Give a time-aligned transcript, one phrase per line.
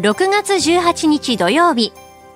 [0.00, 1.90] 6月18日土曜日。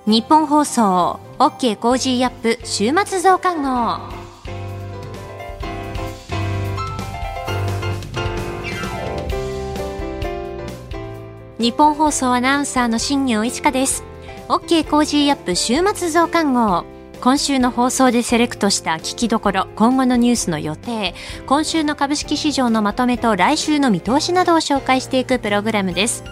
[0.07, 3.99] ニッポン放送 OK Cozy up 週末増刊号。
[11.59, 14.03] ニッポン放送アナウンサーの新行市佳です。
[14.47, 16.83] OK Cozy up 週末増刊号。
[17.21, 21.13] 今週の放送でセレクトした聞きどころ今後のニュースの予定。
[21.45, 26.23] 今週の株式市場のまとめと来週の見通しなどを紹介していくプログラムです。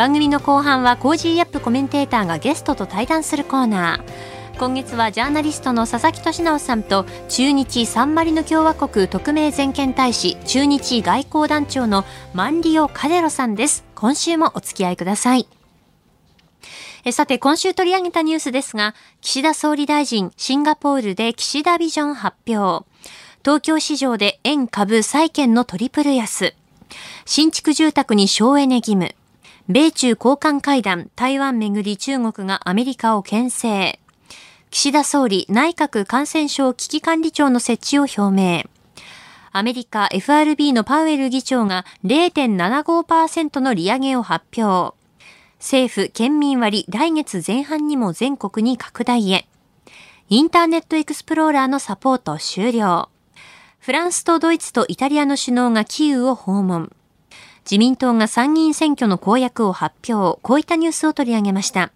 [0.00, 15.46] 番組の後半は Cozy up コメンテーターがゲストと対談するコーナー今月はジャーナリストの佐々木俊尚さんと駐日サンマリノ共和国特命全権大使駐日外交団長のマンリオ・カデロさんです今週もお付き合いください
[17.04, 22.86] えさて、今週取り上げたニュースですが、岸田総理大臣、シンガポールで岸田ビジョン発表。
[23.42, 26.54] 東京市場で円株債券のトリプル安。
[27.24, 29.14] 新築住宅に省エネ義務。
[29.72, 34.00] 米中交換会談、台湾めぐり中国がアメリカを牽制。
[34.72, 38.64] 岸田総理、内閣感染症危機管理庁の設置を表明。
[39.52, 44.96] アメリカ FRB のパウエル議長が0.75%の利上げを発表。
[45.60, 49.46] 政府県民割来月前半にも全国に拡大へ。
[50.30, 53.08] インターネットエクスプローラーのサポート終了。
[53.78, 56.90] フランスとドイツとイタリアの首脳がキーウを訪問。
[57.70, 60.40] 自民党が参議院選挙の公約を発表。
[60.42, 61.92] こういったニュースを取り上げました。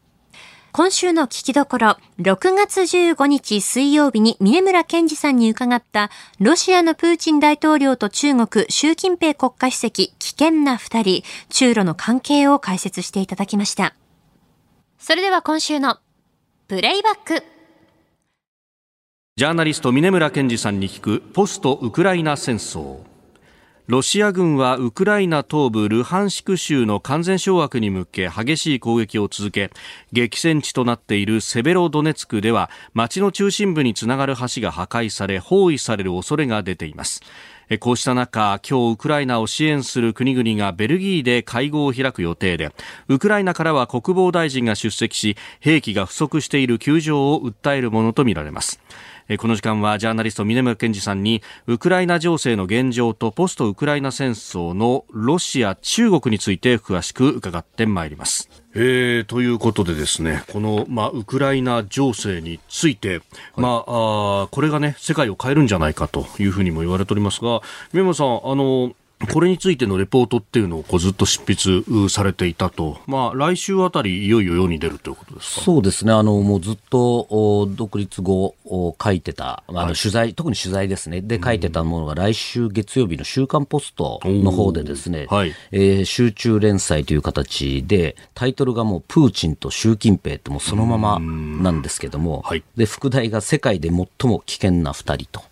[0.70, 13.96] 今週の聞きどころ、6月15日水曜日に峰村健二さんに伺ったロシアのプーチン大統領と中国習近平国家主席危険な二人、中ロの関係を解説していただきました。
[15.00, 15.98] それでは今週の
[16.68, 17.42] プレイバック。
[19.36, 23.13] ジャーナリスト峰村健二さんに聞くポストウクライナ戦争。
[23.86, 29.70] ロシア軍はウクライナ東部ルハンシク州の完全掌握に向け激しい攻撃を続け
[30.10, 37.20] 激戦地となっているセベロドネツクでは町の中心部につながる橋が破壊され包囲される恐れが出ています
[37.80, 42.72] こうした中、今日ウクライナを支援する国々がベルギーで会合を開く予定で、
[43.08, 48.80] ウクライナからは国防大臣が出席し、兵器が不足している窮状を訴えるものとみられます。
[49.38, 58.50] この時間はジャーナリスト峰村健二さんにウクライナ情勢の現状とポストウクライナ戦争のロシア、中国について詳しく伺ってまいります。
[58.74, 63.20] えー、ということでですね、この、まあ、ウクライナ情勢について、はい、
[63.56, 67.62] まあ、あこれがね、世界を変えるんじゃないかというふうにも言われておりますが、
[67.94, 68.94] 宮本さん、あの、
[69.26, 71.40] これについてのレポートっていうのをこうずっと執
[71.82, 75.60] 筆されていたと、まあ、来週あたり、いよいよ世に出るということですか？
[75.62, 78.54] そうですね、あのもうずっと独立後
[79.02, 85.52] 書いてた、あの取材、はい、特に取材ですね、で書いてたものが、来週月曜日の週刊ポストの方でですね、はい。
[85.72, 95.44] えー、集中連載という形で、タイトルがもう、プーチンと習近平ってもうそのままなんですけども、はい、で副題が世界で最も危険な2人と。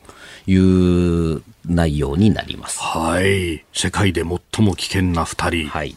[0.47, 2.80] いう内容になります。
[2.80, 3.64] はい。
[3.72, 5.69] 世界で最も危険な二人。
[5.69, 5.97] はい。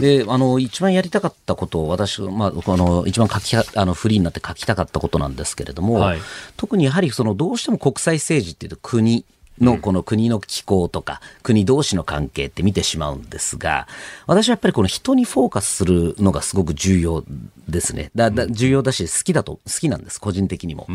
[0.00, 6.18] で、あの、一番やりたかったことを、私、まあ、この、一番書き、あの、フリーになって書きたかったことなんですけれども、はい、
[6.56, 9.24] 特にやはり、その、どうしても国際政治っていうと国、
[9.60, 13.86] のこの国の気候とか、国同士の関係って見てしまうんですが、
[14.26, 17.24] 私はやっぱりこの人にフォーカスするのがすごく重要
[17.68, 18.10] ですね。
[18.14, 20.86] だだ重要だし、好きだと、好きなんです、個人的にも。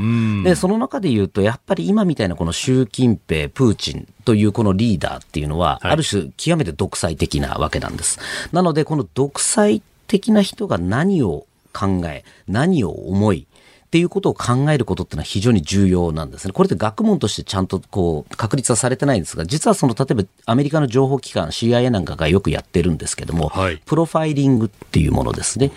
[0.43, 8.19] で、その中で言うと、やっぱり今みたいなこの習近平、プーチンというこのリーダーっていうのは、ある種極めて独裁的なわけなんです。
[8.51, 13.47] なので、この独裁的な人が何を考え、何を思い、
[13.95, 16.51] っていうことを考えることっていうのは非常に重要なんですね。
[16.51, 25.71] これって学問としてちゃんとこう確立はされてないんですが、実はその例えばアメリカの情報機関 CIA なんかがよくやってるんですけども、はい、プロファイリングっていうものですね。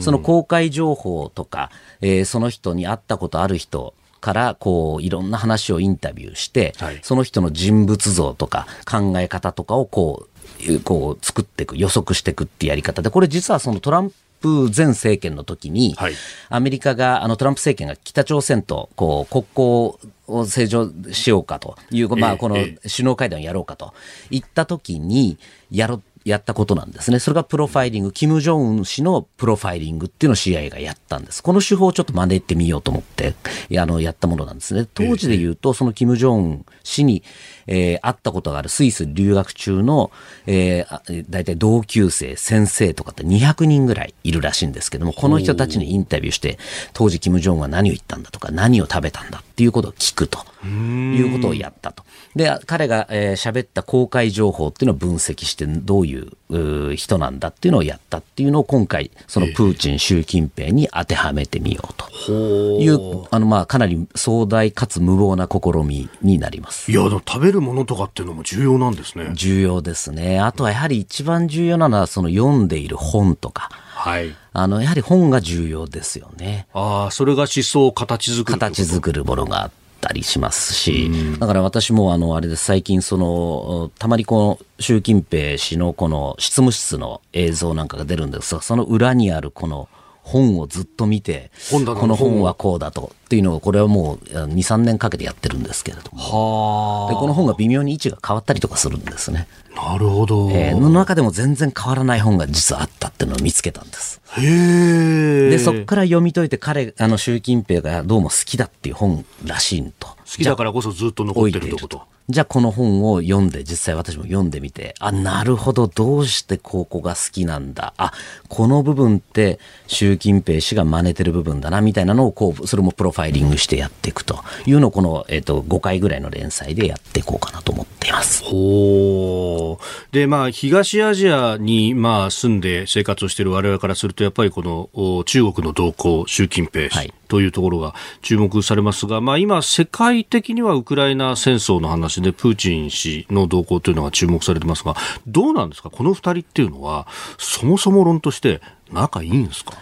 [0.00, 10.28] その公開情報とか、えー、その人に会ったことある人、からこういろんな話をインタビューして、はい、その人の人物像とか考え方とかをこ
[10.68, 14.12] うこう作っていく予測していくってやり方でこれ実はそのトラン
[14.42, 16.14] プ前政権の時に、はい、
[16.48, 23.94] アメリカが、あのトランプ政権が北朝鮮とこう国交を正常しようかという、まあ、この首脳会談をやろうかと
[24.30, 25.38] 言った時に、
[25.70, 27.18] やろやったことなんですね。
[27.18, 31.42] それがプロファイリング、キム・ジョンウン氏のプロファイリングっていうのを CIA がやったんです。
[31.42, 33.34] この手法をちょっと真似てみようと思って、
[33.78, 34.86] あの、やったものなんですね。
[34.94, 37.22] 当時で言うと、そのキム・ジョンウン氏に、
[37.66, 40.10] えー、会ったことがあるスイス留学中の、
[40.46, 46.58] えー、大体同級生、先生とかって200人ぐらいいるらしいんですけども、この人たちにインタビューして、
[46.92, 52.04] 当時キム・ジョンウンは何を言ったんだとか、何を食べたんだっていうことを聞くということをやったと。
[52.34, 62.12] で、彼が喋、えー、った公開情報っていうのを分析して、どういう人なんだっていうのをやったっていうのを今回、そのプーチン、習近平に当てはめてみようと。
[62.32, 66.90] いう、あのまあかなり壮大かつ無謀な試みになります。
[66.90, 69.30] いや、食べるものとかっていうのも重要なんですね。
[69.34, 70.40] 重要ですね。
[70.40, 73.70] あとはやはり一番重要なのは、その読んでいる本とか。
[74.02, 76.66] はい、あのやはり本が重要ですよね。
[76.72, 79.70] ああ、それが思想を形作る形作るものがあっ
[80.00, 81.08] たりしますし、
[81.38, 89.88] だから私もあのあれです最近そのたまにこの習近平氏のこの執務室の映像なんかが出るんですがその裏にあるこの
[90.22, 99.48] 本をずっと見て、この本はこうだとっていうのを、これはもう2、3年かけてやってるんですけれども、でこの本が微妙に位置が変わったりとかするんですね。
[99.74, 100.50] なるほど。
[100.52, 104.20] えー、の中でも全然変わらない本が実はあったっていうのを見つけたんです。
[104.36, 110.08] へで、そこから読み解いて彼、あの、習近平がどうも好きだっていう本らしいと。
[110.32, 112.02] 好きだからこそずっと残ってるってこと？
[112.28, 117.92] じゃあこの本を読んで、実際私も読んでみて、あ、なるほど、どうしてここが好きなんだ？
[117.98, 118.12] あ、
[118.48, 119.58] この部分って
[119.88, 128.44] 習近平氏が真似てる部分だな、みたいなのをこう、それもプロファイリングしてやっていくというのをこの、えっ、ー、と、5回ぐらいの連載でやっていこうかなと思っています。
[128.44, 129.78] ほ
[130.12, 144.96] で、まあ、東アジアに、まあ、住んで生活をしている我々からすると、やっぱりこの中国の動向、習近平氏、はいというところが注目されますが、まあ、今、世界的にはウクライナ戦争の話でプーチン氏の動向というのが注目されてますが、
[145.26, 147.06] どうなんですか、この2人っていうのは、
[147.38, 148.60] そもそも論として
[148.92, 149.72] 仲いいんですか？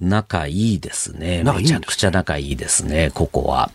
[0.00, 1.42] 仲いいですね。
[1.42, 3.70] めちゃくちゃ仲いいですね、ここは。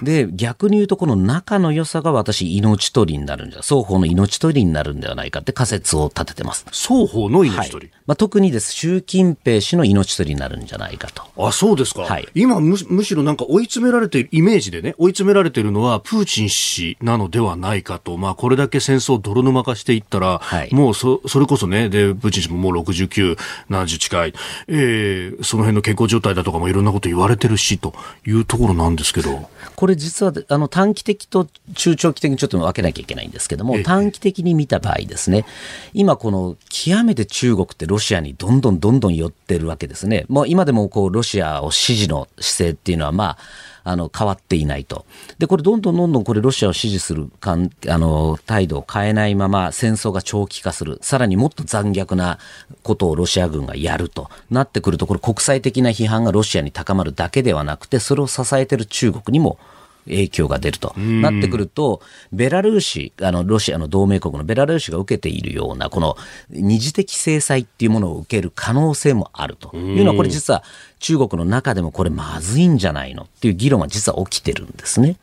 [0.00, 6.66] うん、で、逆に言うと、この仲の良さが私、命取りになるんじゃ、双方の命取りになるんではないかって仮説を立ててます。
[6.70, 11.22] 双方の命取り、はい、まあ、特にです、習近平氏の命取りになるんじゃないかと。
[11.38, 12.02] あ、そうですか。
[12.02, 18.18] はい、今む、むしろなんか追い詰められている、イメージでね、追い詰められているのは、プーチン氏なのではないかと。
[18.18, 23.38] まあ、これだけ戦争を泥沼化していったら、はい、もうそ、それこそね、で、プーチン氏ももう69、
[23.70, 24.34] 70近い、
[24.68, 27.94] えー、その辺の健康状態だとかもいろんなこと言われてるしと
[28.26, 29.48] いうところなんですけど。
[29.76, 35.44] これ実はあの短期的と中長期的にちょっと分けなきゃいけないんですけども、短期的に見た場合ですね、
[35.92, 40.26] 今この極めて中国ってロシアにどんどんどんどん寄ってるわけですね。
[40.28, 43.38] もう今でもこうロシアを支持の姿勢っていうのはまあ、
[43.84, 45.04] あの変わっていないと。
[45.38, 50.98] で、これどんどんどんどんこれロシアを支持するかんあの態度を変えないまま戦争が長期化する。
[51.02, 52.38] さらにもっと残虐な
[52.82, 59.58] ことをロシア軍がやるとなってくると、これ国際的な批判がロシアに高まるだけではなくて、それを支えてる中国にも
[60.06, 62.00] 影響が出るとなってくると、
[62.32, 66.16] ベラルーシ、あの、ロシアの同盟国のベラルーシが受けているような、この
[66.50, 70.62] 二次的制裁っていうものを受ける可能性もあるというのは、これ実は
[70.98, 75.16] 中国の中でもこれまずいんじゃないのっていう議論は実は起きてるんですね。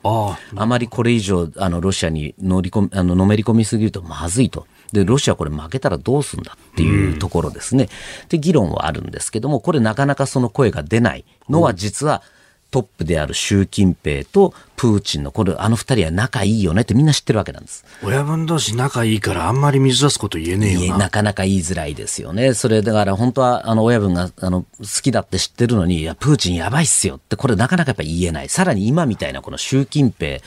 [0.56, 4.68] あまりこれ以上、あの、ロシアに乗り込み、あの、のめり込みすぎるとまずいと。
[4.92, 7.88] で、ロシアこれ負けたらどうすんだっていうところですね。
[8.30, 12.41] で、議論はあるんですけども、これなかなかその声が出ないのは実は、うん
[12.72, 17.86] トップである習近平とプーチンのこれあの二人は仲いいよねってみんな知ってるわけなんです。
[18.02, 20.98] 親分同士仲いいからあんまり水出すこと言えねえよな。
[20.98, 22.54] なかなか言いづらいですよね。
[22.54, 24.68] それだから本当はあの親分があの好
[25.04, 28.50] きだって知ってるのに、いや、プーチンやばいっすよってこれなかなかやっぱ言えない。
[28.50, 30.40] さらに今みたいなこの習近平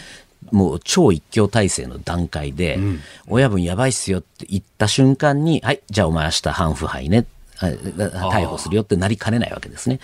[0.50, 7.26] もう超一強体制の段階で、うん、親分やばいっすよって言った瞬間に、はい、じゃあお前明日反腐敗ね
[7.72, 10.00] 逮捕するよってなりかねないわけですね。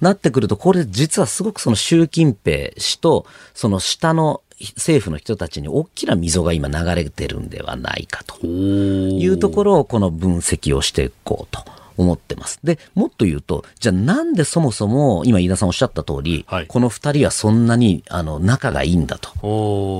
[0.00, 4.42] なってくると、これ実はすごくその習近平氏と、その下の
[4.76, 11.81] 政府の人たちに大きな溝が今流れてるんではないかというところをこの分析をしていこうと。
[11.96, 12.58] 思ってます。
[12.62, 19.30] で、もっと言うと、じゃあなんでそもそも、今飯田さんおっしゃった通り、はい、この二人はそんなにあの仲がいいんだと。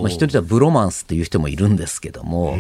[0.03, 2.57] まあ、一人ではブロマンスっていう人もいるんですけども、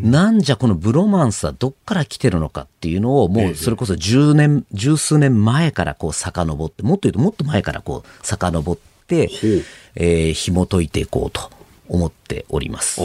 [0.00, 9.30] なんじゃこのブロマンスはどっから来てるのかっていうのを、もうそれこそ10年、十数年前からこう遡って、もっと言うともっと前からこう遡って、
[9.94, 11.55] えー、紐解いていこうと。
[11.88, 13.00] 思っております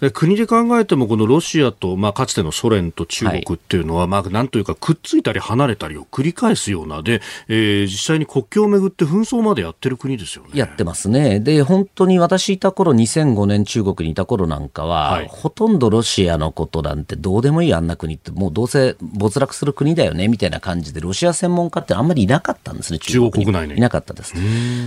[0.00, 10.50] で国で考えても、このロシアと、まあ、かつてのソ連と中国っていうのは、はい、まあ、なんというか、くっついたり離れたりを繰り返すようなで、えー、実際に国境をめぐって紛争までやってる国ですよね。
[10.54, 11.40] やってますね。
[11.40, 23.76] で、本当に私いた頃、2005年中国にいた頃なんかは、はい、ほとんどロシアのことなんてどうでもいいあんな国って、もうどうせ没落する国だよね、みたいな感じで、ロシア専門家ってあんまりいなかったんですね、中国国内に。
[23.76, 24.34] いなかったです。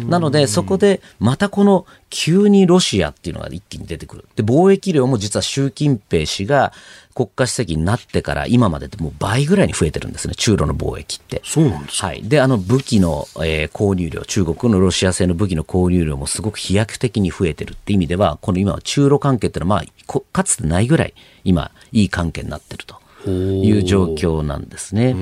[0.08, 4.26] なので、そこで、またこの、急にロシアっていうのが一気に出てくる。
[4.36, 6.74] で、貿易量も実は習近平氏が
[7.14, 11.42] 国家主席になってから今まででもう倍ぐらいに増えてるんですね、中ロの貿易って。
[11.44, 12.24] そうなんですかはい。
[12.24, 23.01] で、あの武器の、えー、購入量、中国のロシア製の武器の購入量もすごく飛躍的に増えてるって意味では、この今は中ロ関係っていうのはまあ、かつてないぐらい今、いい関係になってると。
[23.30, 25.14] いう状況なんですね。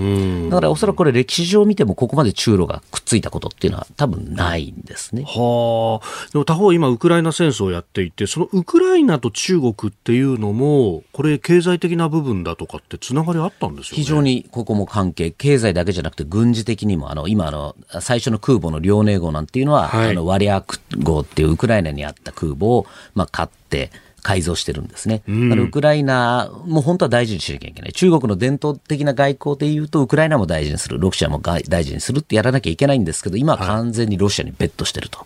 [0.50, 5.24] だからおそらくこれ歴史上見てもここまで中ロがくっついたことっていうのは多分ないんですね。
[5.24, 6.30] はあ。
[6.32, 14.04] でも他方今ウクライナ戦争をやっていて、そのウクライナと中国っていうのも、これ経済的な部分だとかってつながりあったんですよね。
[14.04, 23.92] 非常にここも関係、経済だけじゃなくて軍事的にも、あの、今あの、最初の空母の遼寧号なんていうのは、はい、あの、ワリアク号っていうウクライナにあった空母を、まあ、買って、
[24.30, 25.24] 改造してるんですね。
[25.28, 27.94] うん、ウクライナも本当は大事にしなきゃいけない。
[27.94, 35.26] 中国の伝統的な外交でいうと、ウクライナも大事にする、ロシアも大事にするってやらなきゃいけないんですけど、今は完全にロシアにベットしてると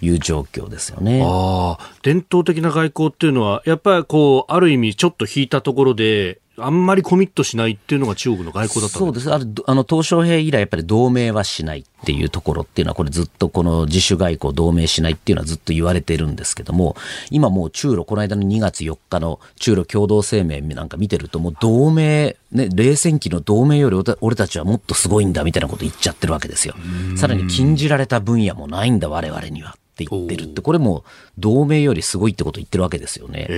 [0.00, 1.24] いう状況ですよね。
[1.24, 9.32] ああ、伝統的な外交っていうのは、やっぱりこう、ある意味ちょっと引いたところで、あんまりコミットしないっていうのが中国の外交だったそうです。
[9.32, 16.96] ああの、鄧小平以来やっぱり同盟はしないっていうところっていうのは、これずっとこの自主外交同盟しないっていうのはずっと言われてるんですけども、
[17.30, 26.74] 今もう中ロ、この間の2月4日の中ロ共同声明なんか見てると、もう同盟、ね、冷戦期の同盟より俺たちはもっとすごいんだみたいなこと言っちゃってるわけですよ。
[27.16, 29.76] さらに禁じられた分野もないんだ、我々には。
[29.96, 31.04] って言ってるって、これも
[31.38, 33.48] 同盟よりすごいってことを言ってるわけですよね。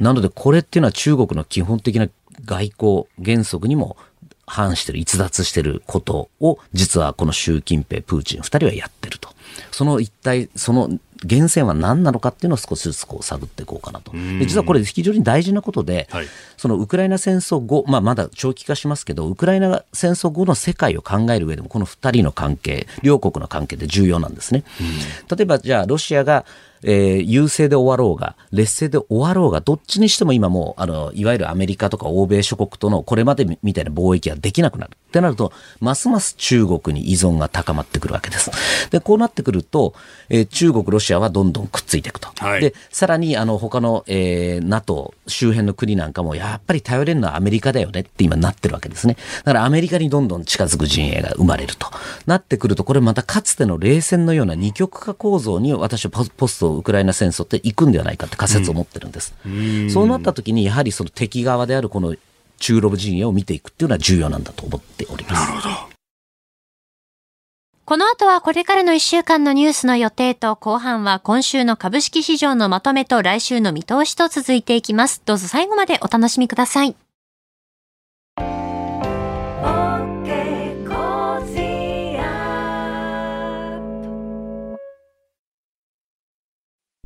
[0.00, 2.08] なのでこれっていうのは中国の基本的な
[2.44, 3.96] 外交原則にも
[4.46, 9.30] 反してる、逸脱してることを、実はこの習近平、プーチン二人はやってると。
[9.70, 10.90] その一体、その
[11.24, 14.12] 源泉は何なのかっていうのを少しずつこう探っていこうかなと。
[14.12, 16.26] で実はこれ非常に大事なことで、はい、
[16.56, 24.64] そのウクライナ戦争後、まあ、まだ長期化しますけど、ウクライナ戦争後の世界を考える上でも、この2人の関係、両国の関係って重要なんですね。
[25.34, 26.44] 例えば、じゃあ、ロシアが
[26.84, 34.96] えー、優勢で終わろうが、劣勢で終わろうが、どっちにしても今もう、あの、いわゆるアメリカとか欧米諸国とのこれまでみたいな貿易はできなくなる。
[35.12, 38.50] ってなると、ますます中国に依存が高まってくるわけです。
[38.90, 39.92] で、こうなってくると、
[40.30, 42.30] えー、中国、ロシアはどんどんくっついていくと。
[42.38, 49.16] はい、で、さらに、あの、他の、えー、NATO 周辺の国なんかも、やっぱり頼れるのはアメリカだよねって今なってるわけですね。
[49.44, 51.88] だからアメリカにどんどん近づく陣営が生まれると。
[52.26, 59.34] なってくると、これまたかつての冷戦のような二極化構造に私はポストウクライナ戦争って行くんではないかって仮説を持ってるんです。
[59.44, 62.14] うん、そうなった時に、やはりその敵側であるこの
[62.62, 65.50] 中ロ陣営を見ていくっていうのは重要なんだと思っております。
[65.50, 65.92] なるほど。
[67.84, 75.20] この後はこれからの1週間のニュースの予定と後半は今週の株式市場のまとめと来週の見通しと続いていきます。
[75.26, 76.94] どうぞ最後までお楽しみください。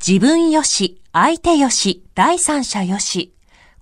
[0.07, 3.36] 自分よし、相手よし、第三者よし。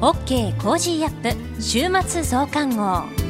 [0.00, 3.27] OK Cozy up 週末増刊号。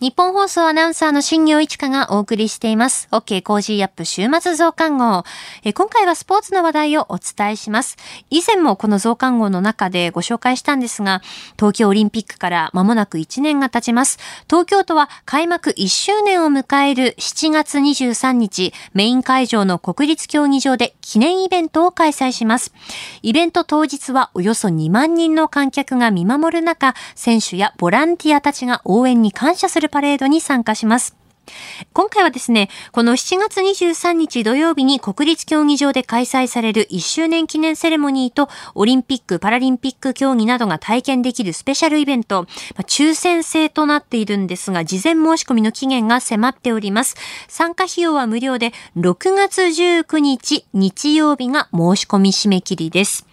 [0.00, 3.08] ニッポン放送アナウンサーの新行市佳がお送りしています。
[3.10, 5.24] OK Cozy up 週末増刊号。
[5.64, 7.96] え今回はスポーツの話題をお伝えします。
[8.30, 11.20] 以前もこの増刊号の中でご紹介したんですが、
[11.56, 14.20] 東京オリンピックから間もなく1年が経ちます。
[14.48, 22.72] 東京都は開幕1周年を迎える7月23日、メイン会場の国立競技場で記念イベントを開催します。
[23.22, 31.17] イベント当日はおよそ2万人の観客が見守る中、選手やボランティアたちが応援に感謝するパレードに参加します。
[31.92, 42.46] 今回はですね、この7月23日土曜日に国立競技場で開催される1周年記念セレモニーとオリンピック・パラリンピック競技などが体験できるスペシャルイベント、
[42.86, 47.16] 抽選制となっているんですが、事前申し込みの期限が迫っております。
[47.48, 53.26] 参加費用は無料で、6月19日日曜日が申し込み締め切りです。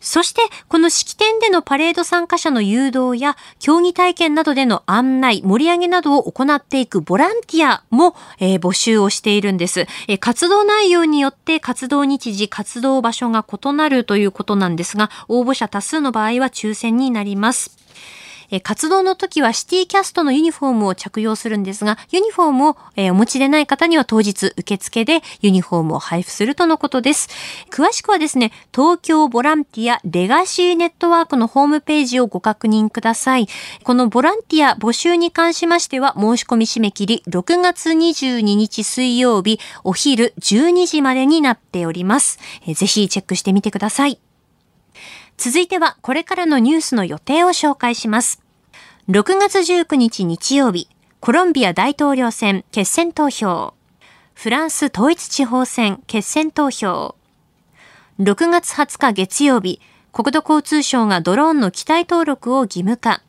[0.00, 10.18] そして、この式典でのパレード参加者の誘導や競技体験などでの案内、盛り上げなどを行っていくボランティアティアも、えー、募集をしているんです、えー。
[10.18, 17.85] 活動内容によって活動日時、活動場所が異なるということなんですが、応募者多数の場合は抽選になります。
[18.50, 27.28] え活動の時はシティキャストのユニフォームを着用するんですが、ユニフォームを、えお持ちでない方には当日受付でユニフォームを配布するとのことです。
[27.70, 33.48] 詳しくはですね、東京ボランティアレガシーネットワークのホームページをご確認ください。
[33.84, 42.38] このボランティア募集に関しましては、申し込み締め切り6月22日水曜日お昼12時までになっております。
[42.66, 44.18] えぜひチェックしてみてください。
[45.36, 48.42] 続いてはこれからのニュースの予定を紹介します。
[49.08, 50.88] 6月19日日曜日、
[51.20, 53.74] コロンビア大統領選決選投票。
[54.34, 57.14] フランス統一地方選決選投票。
[58.18, 59.80] 6月20日月曜日、
[60.12, 63.22] 国土交通省がドローンの機体登録を義務化。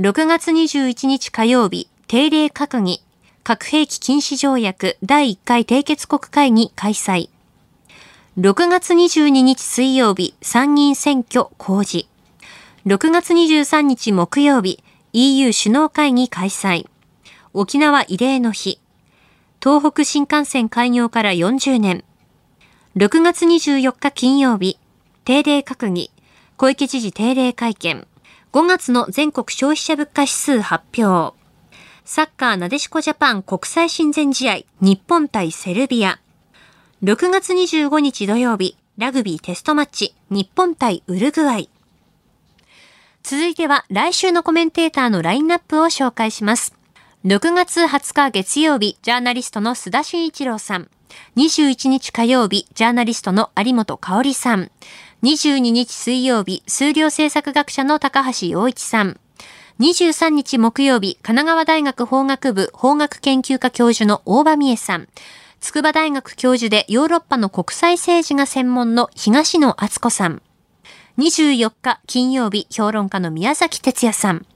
[0.00, 3.00] 6月21日火曜日、定例閣議、
[3.44, 7.30] 核兵器禁止条約第1回締結国会議開催。
[8.40, 12.06] 6月22日水曜日、参議院選挙公示。
[12.86, 14.80] 6月23日木曜日、
[15.12, 16.86] EU 首脳会議開催。
[17.52, 18.78] 沖縄慰霊の日。
[19.60, 22.04] 東北新幹線開業から40年。
[22.96, 24.78] 6月24日金曜日、
[25.24, 26.12] 定例閣議。
[26.56, 28.06] 小池知事定例会見。
[28.52, 31.36] 5月の全国消費者物価指数発表。
[32.04, 36.20] サッカーなでしこジャパン国際親善試合、日本対セルビア。
[37.00, 41.70] 6月25日土曜日、ラグビーテストマッチ、日本対ウルグアイ。
[43.22, 46.74] 続いては来週のコメンテーターのラインナップを紹介します。
[47.24, 50.90] 6月20日月曜日、ジャーナリストの須田慎一郎さん。
[51.36, 54.72] 21日火曜日、ジャーナリストの有本香里さん。
[55.22, 59.20] 22日水曜日、数量政策学者の高橋洋一さん。
[59.78, 65.06] 23日木曜日、神奈川大学法学部法学研究科教授の大場美恵さん。
[65.60, 70.42] 筑波大学教授でヨーロッパの国際政治が専門の東野篤子さん。
[71.18, 74.46] 24日金曜日、評論家の宮崎哲弥さん。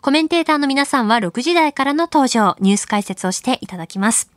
[0.00, 4.30] コメンテーターの皆さんは6時台からの登場、ニュース解説をしていただきます。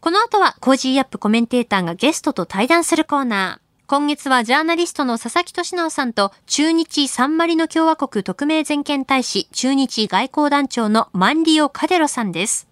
[0.00, 3.86] この後は Cozy up コメンテーターがゲストと対談するコーナー。
[3.86, 12.71] 今月はジャーナリストの佐々木俊尚さんと駐日サンマリノ共和国特命全権大使駐日外交団長のマンリオ・カデロさんです。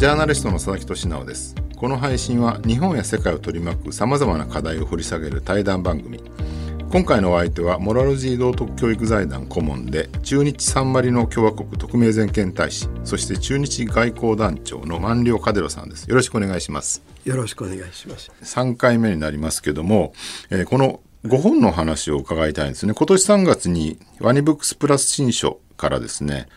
[0.00, 1.54] ジャーナリストの佐々木俊直です。
[1.76, 6.22] この配信は日本や世界を取り巻く様々な課題を掘り下げる対談番組。
[6.90, 20.14] 今回のお相手はモラルジー道徳教育財団顧問で中日サンマリノ共和国特命全権大使そして中日外交団長の万両カデロさんですよろしくお願いしますよろしくお願いします3回目になりますけども、
[20.48, 26.48] えー、この5本の話を伺いたいんですね今年3月にワニブックスプラス新書からですね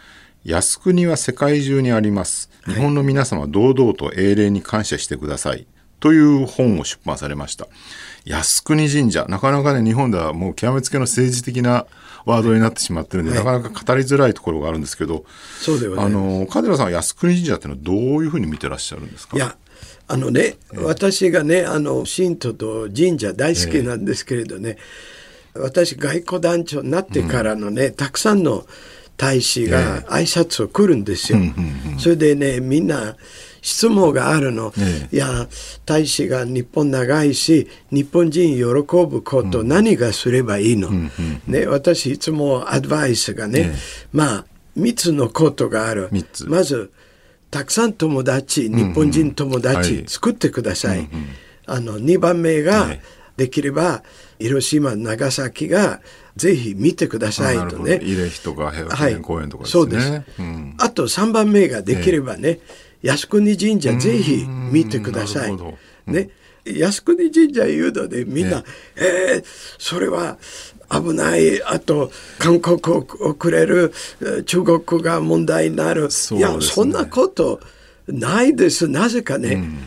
[0.45, 2.49] 靖国は世界中にあります。
[2.65, 5.65] 日本の皆様堂々と英霊に感謝してください。
[6.01, 7.67] という本を出版されました。
[8.25, 9.25] 靖国神社。
[9.29, 11.85] なかなかね、日本ではもう極めつけの政治的な
[12.25, 15.23] ワードになってしまってるんで、はい、なかなか語りづらいところがあるんですけど、
[15.61, 19.37] そうではあの、カデラさんは靖国神社っていうのはどういうふうに見てらっしゃるんですか？
[19.37, 19.55] いや、
[20.09, 24.77] あのね、えー、私がね、あの、神道と神社大好きなんですけれどね、
[25.55, 28.65] えー、私、外交団長になってからのね、うん、たくさんの
[29.23, 31.39] 大使が挨拶を来るんですよ。
[31.97, 33.15] それでねみんな
[33.61, 34.73] 質問があるの、
[35.13, 35.47] いや
[35.85, 40.89] 大使が日本長いし日本人喜ぶこと何がすればいいの、
[41.47, 43.73] ね、私いつもアドバイスがね、
[44.11, 44.45] まあ
[44.77, 46.09] 3つのことがある。
[46.47, 46.91] まず
[47.49, 51.07] たくさん友達、日本人友達作ってください。
[51.65, 52.97] あの2番目が、
[53.37, 54.03] できれば
[54.43, 56.01] 広島、長崎が
[56.35, 58.01] ぜひ見てくださいとね。
[58.03, 62.59] 慰霊碑とか平和記念公園とか、ねはい、そうです、うん、あと3番目ができればね、
[63.01, 65.57] えー、靖国神社ぜひ見てください。
[66.07, 66.29] ね。
[66.65, 68.65] 靖国神社いうのでみんな、
[68.97, 69.43] えー、
[69.79, 70.37] それは
[70.89, 73.93] 危ない、あと韓国を遅れる、
[74.45, 76.09] 中国が問題になる。
[76.09, 77.61] ね、いや、そんなこと
[78.07, 78.89] ないです。
[78.89, 79.79] なぜかね、うん、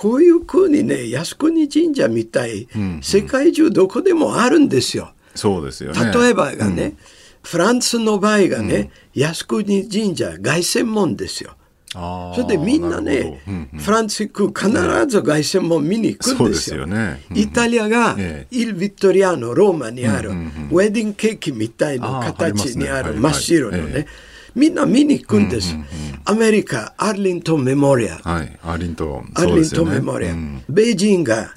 [0.00, 5.12] こういう国ね、靖国神社みたい、うんうん、世界中どこでもあるんですよ。
[5.34, 6.10] そうですよね。
[6.10, 6.96] 例えばがね、うん、
[7.42, 11.54] フランスの場合がね、靖国神社凱旋門ですよ。
[11.92, 14.70] それでみんなね、うんうん、フランス行く必
[15.06, 16.76] ず凱旋門見に行くんですよ。
[16.76, 17.22] すよね。
[17.30, 18.16] うんうん、イタリアが、
[18.50, 24.06] イル・ビットリアのローマにある、うんうんうん、ウェディングケーキみたいな形にある真っ白のね、
[24.54, 25.74] みんな見に行くんです。
[25.74, 25.88] うんうんうん、
[26.24, 28.22] アメリカ、アーリントンメモリアル。
[28.22, 29.32] はい、アーリントン。
[29.34, 30.34] アーリントンメモリア
[30.68, 31.52] ベイジンが、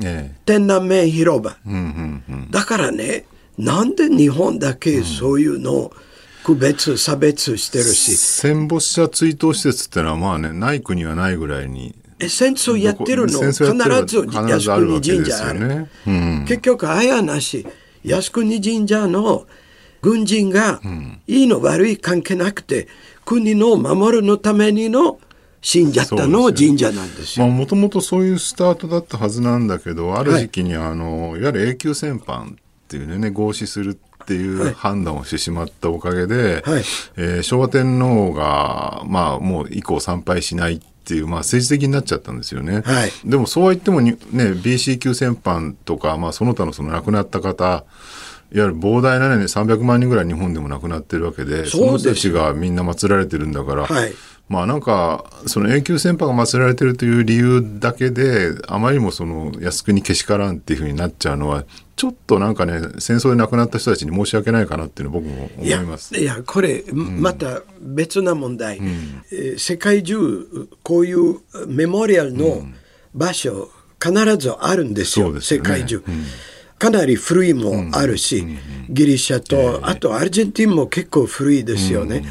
[0.46, 2.52] 天南面広場、うんうんうん。
[2.52, 3.26] だからね、
[3.58, 5.94] なんで日本だけそういうのを、
[6.44, 8.18] 区別、差別してるし。
[8.18, 11.96] 戦没者追悼施設ってのはまあね、ない国はないぐらいに。
[12.20, 13.40] 戦争やってるの？
[13.40, 15.68] 必ず靖国神社ある。
[15.68, 17.66] ねうん、結局、あやなし、
[18.04, 19.46] 靖国神社の
[20.04, 20.82] 軍人が、
[21.28, 22.88] いいの悪い関係なくて、
[23.26, 25.18] 国の守るのためにの
[25.62, 27.48] 死んじゃったの神社なんですよ。
[27.48, 36.84] もともとそういうスタートだったはずなんだけど、ある時期にあの、はい、いわゆる永久戦犯っていうね、合死するっていう判断をしてしまったおかげで、はい、
[37.16, 42.82] えー、昭和天皇が、まあ、もう以降参拝しないっていう、まあ、政治的になっちゃったんですよね。
[42.82, 47.84] はい、でもそうは言ってもね BC 級戦犯とか、まあ、その他のその亡くなった方い
[48.60, 54.14] わゆる膨大なね300万人ぐらい日本でも亡くなってるわけでその人たちがみんな祀られてるんだから、はい、
[54.48, 66.16] まあなんかその永久戦犯が祀られてるという理由だけであまりにもその靖国けしからんっていうふうになっちゃうのはちょっとなんかね戦争で亡くなった人たちに申し訳ないかなっていうの僕も思います。
[66.16, 70.48] いやこれ、うん、また別な問題、うん、えー、世界中
[70.84, 72.68] こういうメモリアルの
[73.16, 73.70] 場所、
[74.04, 76.04] 必ずあるんですよ、ね、世界中。
[76.08, 76.26] うん
[76.84, 78.46] かなり古いもあるし、
[78.90, 82.26] ギリシャと、あとアルゼンチンも結構古いですよね。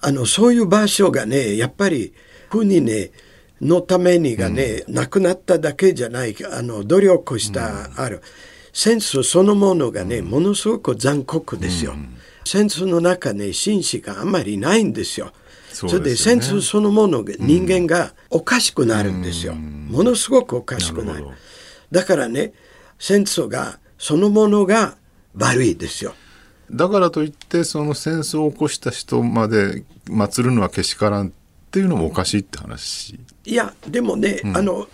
[0.00, 2.12] あのそういう場所がねやっぱり
[2.50, 3.12] 国ね
[3.60, 8.20] のためにがね、なくなっただけじゃないあの努力したある。
[8.72, 11.94] 戦争そのものがね、ものすごく残酷ですよ。
[12.44, 15.30] 戦争の中ね、紳士があんまりないんですよ。
[15.72, 19.54] それで戦争そのものが、人間がおかしくなるんですよ。
[19.54, 21.26] ものすごくおかしくなる。
[21.92, 22.54] だからね、
[23.02, 24.96] 戦争が、そのものが
[25.36, 26.14] 悪いですよ。
[26.70, 31.30] だからといってその戦争を起こした人まで祀るのはけしからんっ
[31.72, 33.18] ていうのもおかしいって話。
[33.44, 34.86] いやでもね、うん、あの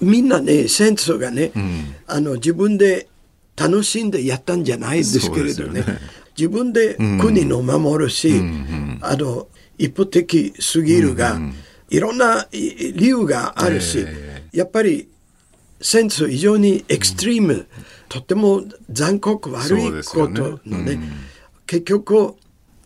[0.00, 3.06] みんなね戦争がね、うん、あの自分で
[3.56, 5.86] 楽しんでやったんじゃいですけれどね、ね、
[6.36, 9.46] 自分で国の守るし、うん、あの
[9.78, 11.38] 一方的すぎるが、
[11.88, 15.11] いろんな理由があるし、えー、やっぱり
[15.82, 17.66] 戦争非常にエクストリーム、
[18.08, 20.92] とても残酷悪いことのね、ね。
[20.92, 21.10] うん、
[21.66, 22.34] 結局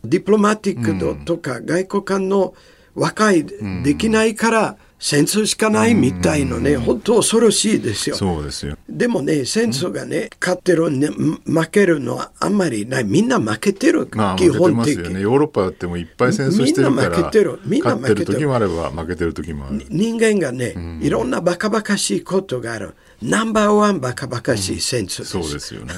[0.03, 2.53] ディプロマティックとか外交官の
[2.95, 3.45] 和解
[3.83, 8.15] できないから、戦争しかないみたいのね、本当恐ろしいですよ。
[8.15, 8.77] そうですよ。
[8.89, 11.09] でもね、戦争がね、勝ってる、ね、
[11.45, 13.03] 負けるのはあんまりない。
[13.03, 15.13] みんな負けてる、まあ、基本的に。
[15.13, 17.09] ね、ヨーロッパだってもいっぱい戦争してるから。
[17.09, 17.59] みんな負けてる。
[17.65, 18.25] みんな負けてる。
[18.25, 19.85] 時もあれば負けてる時もある。
[19.89, 22.95] 人間がね、いろんなバカバカしいことがある。
[23.21, 25.25] ナンバーワンバカバカしい戦争です。
[25.25, 25.93] そうですよね。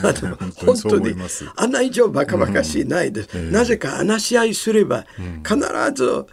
[0.58, 1.16] 本当に。
[1.56, 3.34] あんな以上バカバカしいないです。
[3.50, 5.06] なぜか話し合いすれば、
[5.48, 5.58] 必
[5.96, 6.26] ず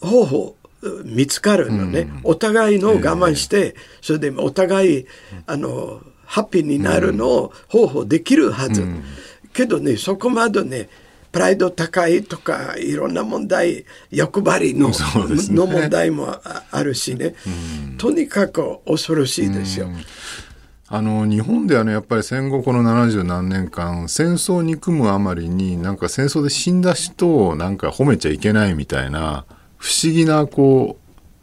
[0.00, 0.56] 方法、
[1.04, 5.06] 見つかるのね、うん、お互いの我慢して、それでお互い
[5.46, 8.86] あのハッピーになるのを方法できるはず、
[9.52, 10.88] けどねそこまでね
[11.32, 16.36] プライド高いとかいろんな問題欲張りの,、の問題も
[16.70, 17.34] あるしね、
[17.98, 19.88] とにかく恐ろしいですよ。
[20.90, 29.44] あの日本ではねやっぱり戦後この70何年間戦争に組むあまりになんか戦争で死んだ人をなんか褒めちゃいけないみたいな
[29.78, 30.98] 不思議なこ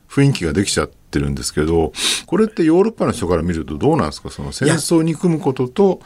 [0.08, 1.91] う雰囲気ができちゃってるんですけど
[2.26, 4.30] これってヨーロッパの人から見るとどうなんですか？
[4.30, 6.02] その戦争に組むことと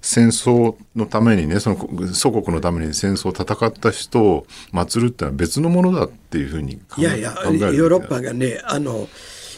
[0.00, 9.08] 戦争のためにねその祖国のために戦争を戦った人を祀るってのは別のものだっていうふうに考えいやいやヨーロッパがねあの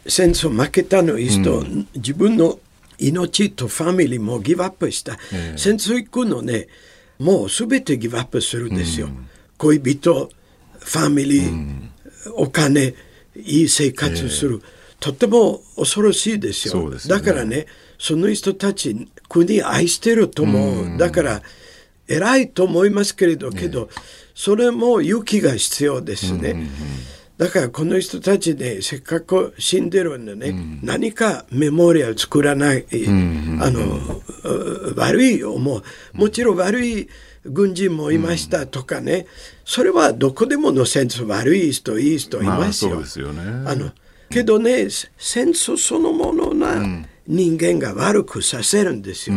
[0.06, 2.58] 戦争負けたのいいと、うん、自分の
[2.98, 6.68] 命とファミリーもギブアップした、えー、戦争行くのね
[7.18, 9.28] もう全てギブアップするんですよ、うん、
[9.58, 10.30] 恋人
[10.78, 11.89] ファミリー、うん
[12.34, 12.94] お金
[13.36, 14.62] いい生活する、
[14.98, 16.90] とても恐ろしいですよ。
[16.90, 17.66] ねだからね、
[17.98, 20.98] その人たち、国愛してると思う。
[20.98, 21.42] だから、
[22.08, 23.88] 偉いと思いますけれど、けど、
[24.34, 26.68] それも勇気が必要ですね。
[27.38, 35.82] だからこの人たちね、せっかく死んでるんでね、何かメモリアル作らない、あの、う悪い思う。
[36.12, 37.08] もちろん悪い
[37.44, 39.26] 軍人もいましたとかね、
[39.64, 42.96] それはどこでもの戦争、悪い人、いい人いますよ。
[42.96, 43.42] まあすよね。
[43.66, 43.90] あの
[44.30, 49.36] けどね、戦争そのものな人間が悪くさせるんですよ。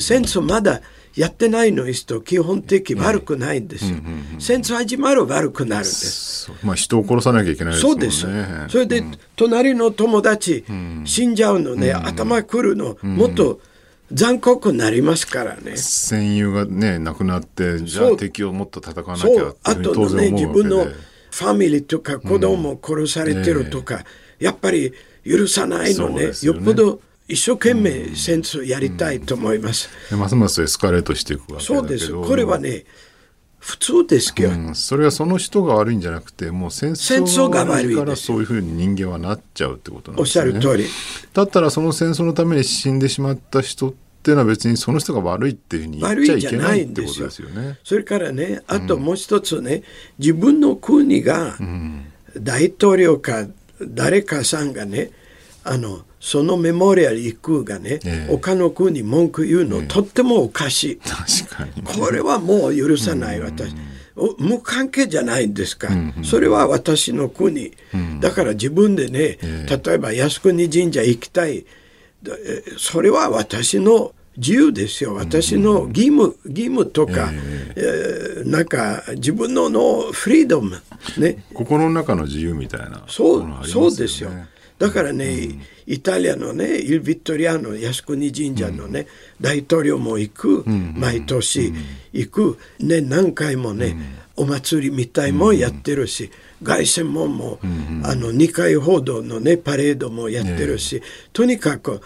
[0.00, 0.80] 戦争まだ
[1.16, 3.96] やってないの人、基本的悪くないんですよ。
[4.38, 6.50] 戦争始まる悪くなるんです。
[6.62, 8.10] まあ人を殺さなきゃいけないですもね。
[8.10, 8.72] そうんです。
[8.72, 9.02] それで、
[9.34, 10.64] 隣の友達、
[11.04, 13.60] 死んじゃうのね、頭くるの、もっと
[14.12, 15.76] 残酷になりますからね。
[15.76, 20.86] 戦友がね亡くなってじゃあ敵をもっと戦わなきゃあとのね、自分の。
[21.36, 24.06] ファミリーとか子供を殺されてるとか、
[24.38, 29.90] やっぱり許さないのねねよっぽど一生懸命戦争やりたいと思います。
[30.08, 32.12] でますますエスカレートしていくわけだけどそうです。
[32.12, 32.84] これはね、
[33.58, 40.58] 普通ですけど、うん、それはその人が悪いんじゃなくてもう戦戦争が悪いからそういうふうに人間はなっちゃうってことなんおっしですよね。
[40.58, 40.88] ゃる通り。
[41.32, 43.92] だったらその戦争のために死んでしまった人っ
[44.22, 47.78] ていうのは別にその人が悪いっていうふうに言っちゃいけないってことですよね。
[47.82, 49.82] それからね、あともう一つね、
[50.18, 51.56] 自分の国が
[52.36, 53.46] 大統領か
[53.80, 55.10] 誰かさんがね、
[55.68, 58.30] あの、そのメモリアル行くがね、ええ。
[58.30, 60.96] 他の国に文句言うの、とってもおかしい。
[60.96, 61.82] 確かに。
[61.82, 63.74] これはもう許さない、私。
[64.16, 65.88] お無関係じゃないんですか、
[66.24, 67.72] それは私の国、
[68.20, 71.66] だから自分でね、例えば靖国神社行きたい、
[72.78, 77.30] それは私の自由ですよ、私の義務義務とか、
[77.76, 80.80] えーなんか自分ののフリードム、
[81.18, 83.02] ね、心の中の自由みたいな。
[83.08, 84.30] そうものありますそうですよ。
[84.78, 85.48] だからね、
[85.86, 89.06] イタリアのね、イル・ビットリアの靖国神社のね、
[89.40, 91.72] 大統領も行く、毎年
[92.12, 93.96] 行く、ね、何回もね、
[94.36, 96.30] お祭りみたいもやってるし、
[96.62, 97.58] 凱旋門も、
[98.04, 102.02] あの、二回報道のね、パレードもやってるし、とにかく、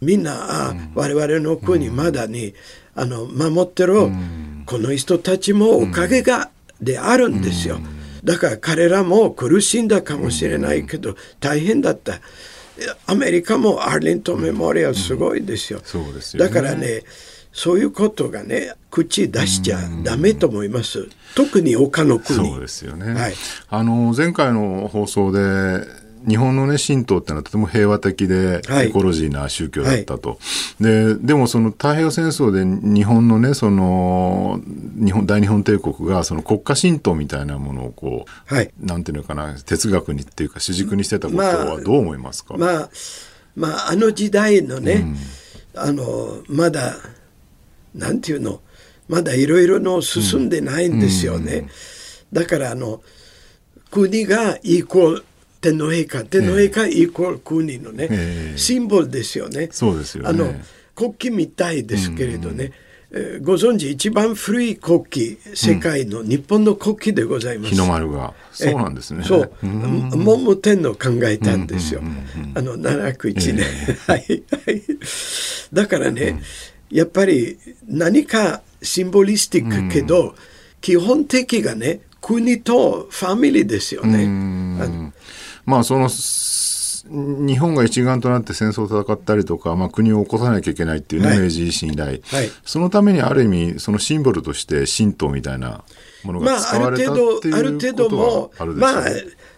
[0.00, 2.54] みんな、あ我々の国まだに、
[2.94, 3.94] あの、守ってる、
[4.66, 6.50] この人たちもおかげが、
[6.80, 7.78] であるんですよ。
[8.24, 12.20] だから彼らも苦しんだかもしれないけど、大変だった。
[13.06, 15.80] アメリカもアーリントンメモリアルすごいですよ。
[15.84, 17.02] そうですよねだからね、
[17.52, 21.08] そういうことがね、口出しちゃダメと思います。
[21.36, 22.50] 特に他の国。
[22.50, 23.12] そうですよね。
[23.14, 23.34] はい
[23.68, 30.38] あの前回の放送で日本のね神道ってのはとても平和的ではいエコロジーな宗教だったと。
[30.80, 34.60] ででもその太平洋戦争で日本のねその
[34.96, 42.56] 日本大日本帝国がその国家神道みたいなものをこう、はいなんていうのかな哲学にっていうか主軸にしてたことまはあどう思いますか？
[42.56, 42.90] まあ、
[43.56, 45.04] まあ、あの時代のね、
[45.76, 46.96] あの、まだ、
[47.94, 48.60] なんていうの、
[49.08, 51.68] まだいろいろの進んでないんですよね。
[52.32, 53.00] だから、あの、
[53.90, 55.24] 国がイコール、
[55.64, 58.58] 天皇陛下、天皇陛下イコール国のね、ええ。
[58.58, 59.68] シンボルですよね。
[59.70, 60.28] そうですよね。
[60.28, 60.54] あの、
[60.94, 62.72] 国旗みたいですけれどね、
[63.10, 67.70] えーご存知、一番古い国旗、世界の日本の国旗でございます。
[67.70, 68.34] 日の丸が。
[68.50, 69.22] そうなんですね。
[69.22, 72.02] そう、文武天皇考えたんですよ。
[72.54, 73.64] あの、701年。
[74.08, 74.82] はい、はい。
[75.72, 76.42] だからね、
[76.90, 80.34] やっぱり何かシンボリスティックけど、
[80.80, 85.12] 基本的がね、国とファミリーですよね。
[85.66, 86.64] まあそのす
[87.06, 91.40] 日本が一丸となって戦争を戦ったりとか、まあ、国を起こさなきゃいけないっていうね、はい。
[91.40, 92.50] 明治維新以来、はい。
[92.64, 95.84] そのためにある意味そのシンボルとして神道みたいな
[96.24, 99.08] ものがまあ、使われたある程って度、ある程度いうことはもある、でしょう、まあ、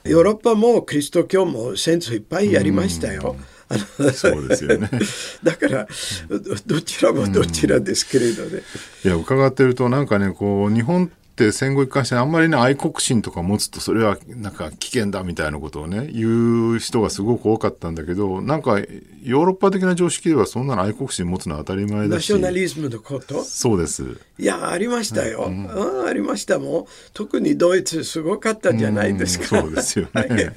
[0.09, 3.37] ヨーロッパもキリスト教も戦争いっぱいやりましたよ。
[3.69, 4.89] あのそうですよね。
[5.43, 5.89] だから、
[6.29, 8.63] どどちらもどちらですけれどね。
[9.05, 25.51] いや伺ってるとなんかねこう日本って戦後一貫してあんまりね愛国心とか持つとそれはなんか危険だみたいなことをね言う人がすごく多かったんだけどなんかヨーロッパ的な常識ではそんなの愛国心持つのは当たり前だしナショナリズムのことそうですいや、ありましたよ。
[25.51, 26.85] ああありましたもん。
[27.15, 29.61] 特にドイツすごかったじゃないですか。
[29.61, 30.55] うんそうですよねはい、はい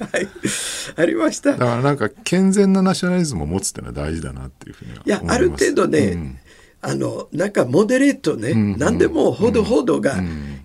[0.96, 1.52] ありました。
[1.52, 6.40] だからなんか健全なナショナリズムを持つっていうのは大事だなっていうふうにいますいや、ある程度ね、
[6.82, 10.16] あの、なんかモデレートね、何でもほどほどが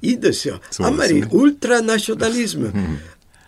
[0.01, 0.59] いいですよ。
[0.71, 2.73] そうあんまりウルトラナショナリズム、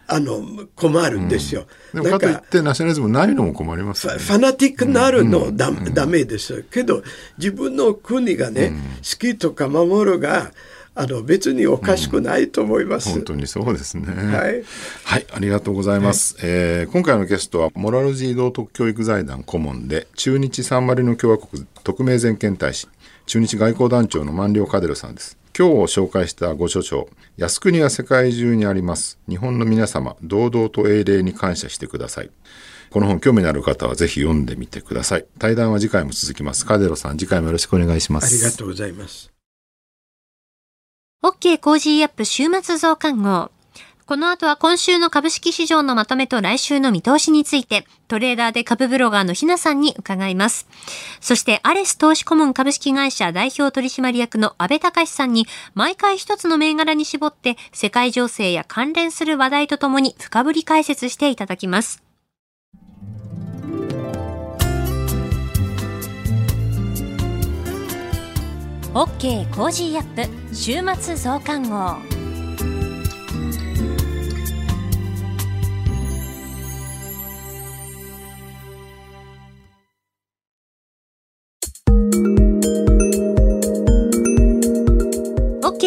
[0.07, 0.41] あの、
[0.75, 1.65] 困るんですよ。
[1.93, 2.03] なん。
[2.05, 4.19] かといってナショナリズムないのも困りますよね。
[4.19, 7.03] ファナティックになるのだ、ダメですけど
[7.37, 10.51] 自分の国がね、好きとか守るが
[10.99, 13.09] あの別におかしくないと思います。
[13.09, 14.07] うん、本当にそうですね。
[14.07, 14.63] はい。
[15.03, 16.35] はい、ありがとうございます。
[16.37, 22.87] はい、えー、今回のゲストはモラル児童徳教育財団顧問で中日サンマリノ共和国特命全権大使
[23.27, 25.37] 中日外交団長の万両カデルさんです。
[25.57, 29.19] 今日紹介したご著書、靖国は世界中にあります。
[29.27, 32.31] 日本の皆様、堂々と英霊に感謝してください。
[32.89, 35.25] この本興味のある方はぜひ読んでみてください。
[35.39, 36.65] 対談は次回も続きます。
[36.65, 38.33] カデロさん、次回もよろしくお願いします。
[38.33, 39.31] ありがとうございます。
[41.23, 43.51] OK Cozy up 週末増刊号。
[44.05, 50.67] この後は今週の株式市場のまとめと来週の見通しについて、トレーダーで株ブロガーのひなさんに伺います。
[51.19, 62.06] そして、アレス投資顧問株式会社代表取締役の安倍隆さんに、毎回一つの銘柄に絞って、世界情勢や関連する話題とともに深掘り解説していただきます。
[68.97, 71.97] OK Cozy up 週末増刊号。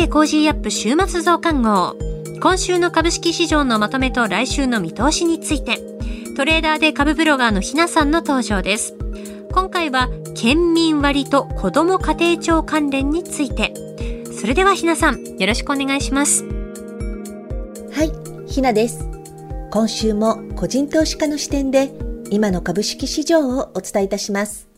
[0.09, 1.96] Cozy up 週末増刊号。
[2.40, 5.79] 今週の株式市場のまとめと来週の見通しについて。
[6.37, 9.00] トレーダーで株ブロガーのひなさんの登場です。
[9.53, 13.75] 今回は県民割と子ども家庭庁関連について。
[14.41, 16.45] それではひなさんよろしくお願いします。
[17.93, 19.07] はいひなです。
[19.71, 21.93] 今週も個人投資家の視点で
[22.31, 24.69] 今の株式市場をお伝えいたします。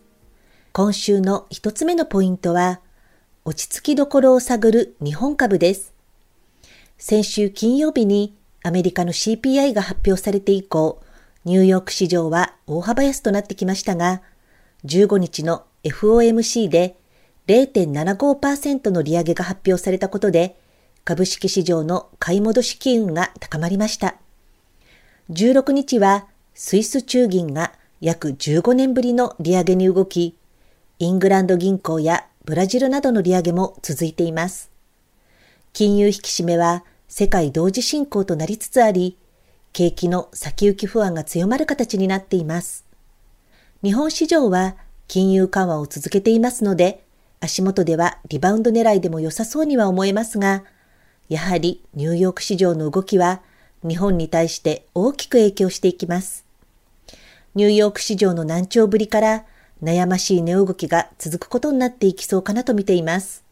[0.73, 2.81] 今週の一つ目のポイントは
[3.45, 5.93] 落ち着きどころを探る日本株です。
[6.99, 11.03] 先週金曜日にアメリカの CPI が発表されて以降
[11.45, 14.23] ニューヨーク市場は大幅安となってきましたが、
[14.85, 16.97] 15日の FOMC で
[17.47, 20.57] 0.75%の利上げが発表されたことで、
[21.05, 24.17] 株式市場の買い戻し機運が高まりました。
[25.31, 30.37] 16日はスイス中銀が約15年ぶりの利上げに動き、
[30.99, 34.71] イングランド銀行やブラジルなどの利上げも続いています。
[35.73, 39.17] 金融引き締めは世界同時進行となりつつあり、
[39.73, 42.85] 景気の先行き不安が強まる形になっています。
[43.83, 44.77] 日本市場は
[45.09, 47.03] 金融緩和を続けていますので、
[47.41, 50.63] 足元ではリバウンド狙いでも良さそうには思えますが、
[51.29, 53.43] やはりニューヨーク市場の動きは
[53.83, 56.45] 日本に対して大きく影響していきます。
[57.57, 59.45] ニューヨーク市場の難聴ぶりから
[59.83, 63.43] 悩ましい値動きが続くことになっていきそうかなと見ています。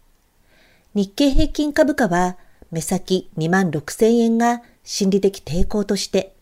[0.94, 2.36] 日経平均株価は
[2.70, 6.36] 目先2万6千円が心理的抵抗として、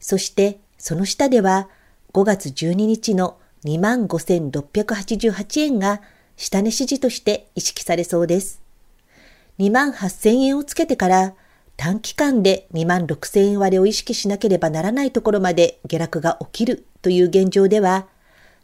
[0.00, 1.68] そしてその下では
[2.16, 6.00] 5月12日の25,688円が
[6.38, 8.62] 下値支持として意識されそうです。
[9.58, 11.34] 28,000円をつけてから
[11.76, 18.06] 短期間で26,000円割れを意識しなければならないところまで下落が起きるという現状では、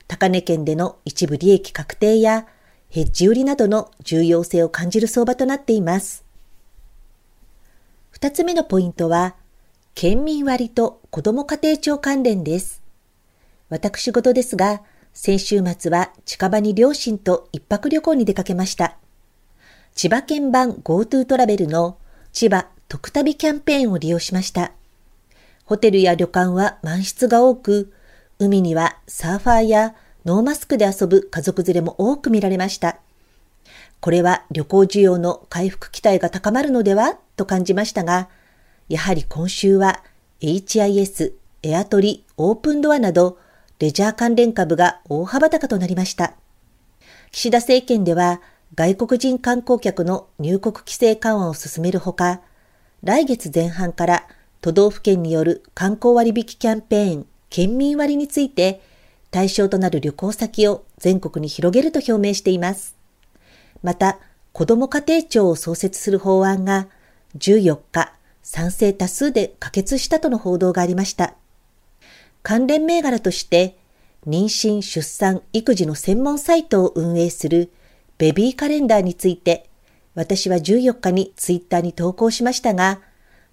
[0.09, 2.47] 高値圏での一部利益確定や
[2.89, 6.25] ヘッジ売りなどの重要性を感じる相場となっています。
[8.09, 9.35] 二つ目のポイントは、
[9.95, 12.82] 県民割と子ども家庭庁関連です。
[13.73, 14.83] 私事ですが、
[15.15, 18.99] 先週末は近場に両親と一泊旅行に出かけました。
[19.95, 21.97] 千葉県版 GoTo トラベルの
[22.35, 24.73] 千葉特旅キャンペーンを利用しました。
[25.65, 27.91] ホテルや旅館は満室が多く、
[28.39, 29.95] 海にはサーファーや
[30.27, 32.99] ノーマスクで遊ぶ家族連れも多く見られました。
[34.01, 38.29] これは旅行需要の回復期待が高まるのではと感じましたが、
[38.91, 40.03] やはり今週は
[40.43, 41.33] HIS、
[41.63, 43.39] エアトリ、オープンドアなど
[43.83, 46.35] レジャー関連株が大幅高となりました。
[47.33, 48.41] 岸田政権では
[48.77, 52.43] 外国人観光客の入国規制緩和を進めるほか、
[53.03, 54.29] 来月前半から
[54.61, 58.81] 都道府県による観光割引キャンペーン、県民割について
[59.33, 62.95] 対象となる旅行先を全国に広げると表明しています。
[63.83, 64.21] また、
[64.53, 66.87] 子ども家庭庁を創設する法案が
[67.37, 68.13] 14日、
[68.45, 71.35] 賛成多数で可決したとの報道がありました。
[72.43, 73.77] 関連銘柄として、
[74.27, 77.73] 妊娠、出産、育児の専門サイトを運営する
[78.19, 79.69] ベビーカレンダーについて、
[80.15, 83.01] 私は14日にツイッターに投稿しましたが、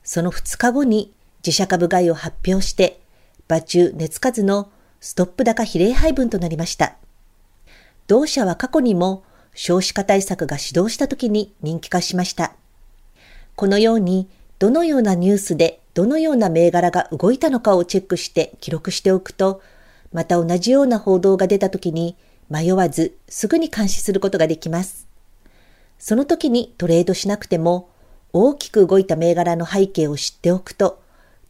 [0.04, 1.14] その2日後に
[1.46, 3.00] 自社株買いを発表して、
[3.48, 4.70] 場中熱数の
[5.00, 6.96] ストップ高比例配分となりました。
[8.08, 9.24] 同社は過去にも
[9.54, 12.54] 少子化対策が始動した時に人気化しました。
[13.56, 19.62] このように、どのようなニュースでどのような銘柄が動いたのかをチェックして記録しておくと、
[20.14, 22.16] また同じような報道が出た時に
[22.50, 25.10] 迷わずすぐに監視することができます。
[25.98, 27.90] その時にトレードしなくても
[28.32, 31.02] 大きく動いた銘柄の背景を知っておくと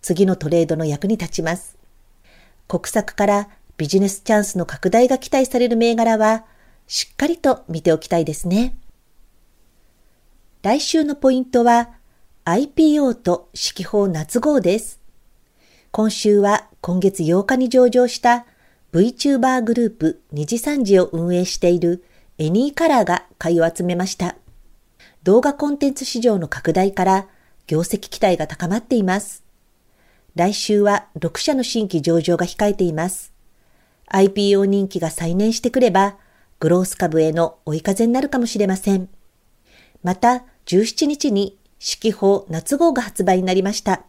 [0.01, 1.77] 次のトレードの役に立ちます。
[2.67, 6.43] 国策からビジネスチャンスの拡大が期待される銘柄は
[6.87, 8.75] しっかりと見ておきたいですね。
[10.63, 11.98] 来週のポイントは
[12.49, 14.99] IPO と四季報夏号です。
[15.91, 18.47] 今週は今月8日に上場した
[18.91, 22.03] VTuber グループ二次三次を運営している
[22.39, 24.35] エニーカラーが買いを集めました。
[25.21, 27.27] 動画コンテンツ市場の拡大から
[27.67, 29.43] 業績期待が高まっています。
[30.33, 33.31] 来週は6社の新規上場が控えています。
[34.11, 36.17] IPO 人気が再燃してくれば、
[36.59, 39.07] グロース株への追い風になるかもしれません。
[40.01, 44.03] また、17日に四季報夏号が発売になりました。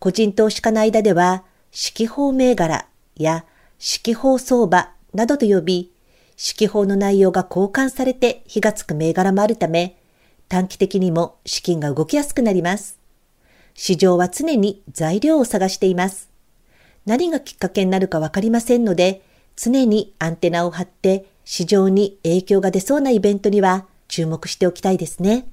[0.00, 3.44] 個人投資家の間では、四季報銘柄や
[3.78, 5.92] 四季報相場などと呼び、
[6.36, 9.96] 四季報の内容が交換されて火がつく銘柄もあるため、
[10.48, 12.98] 短期的にも資金が動きやすくなります。
[13.74, 16.28] 市場は常に材料を探しています。
[17.06, 19.22] 何がきっかけになるかわかりませんので、
[19.56, 25.46] 常にアンテナを張って市場に影響が出そうなイベントには注目しておきたいですね。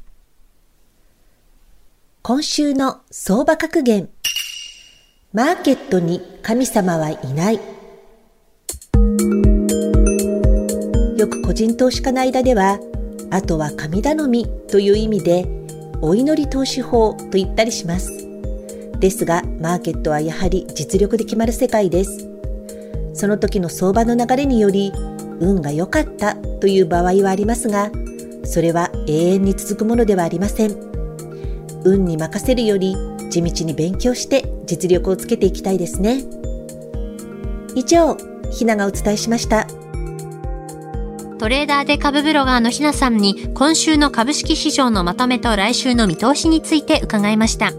[2.24, 4.08] 今週の相場格言。
[5.34, 7.56] マーケットに神様はいない。
[11.18, 12.78] よく個人投資家の間では、
[13.32, 15.48] あとは神頼みという意味で、
[16.00, 18.12] お祈り投資法と言ったりします。
[19.00, 22.30] ですが、マーケットはやはり実力で決まる世界です。
[23.16, 24.94] その時の相場の流れにより、
[25.40, 27.90] 運が良かったという場合はありますが、
[28.44, 30.91] それは永遠に続くものではありません。
[31.86, 32.96] 運に任せるより
[33.30, 36.24] 地道に勉強して実力をつけていきたいですね。
[37.76, 38.18] 以上、
[38.52, 39.68] ひながお伝えしました。
[41.40, 47.72] トレーダーで株ブロガーのひなさんに今週の株式市場のまとめと来週の見通しについて伺いました。